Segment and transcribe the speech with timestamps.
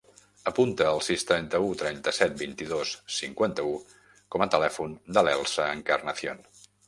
[0.51, 3.75] Apunta el sis, trenta-u, trenta-set, vint-i-dos, cinquanta-u
[4.37, 6.43] com a telèfon de l'Elsa Encarnacion.